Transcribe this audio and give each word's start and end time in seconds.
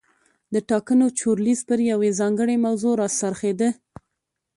د 0.53 0.55
ټاکنو 0.69 1.05
چورلیز 1.19 1.59
پر 1.69 1.79
یوې 1.91 2.09
ځانګړې 2.19 2.55
موضوع 2.65 2.93
را 3.01 3.07
څرخېده. 3.19 3.69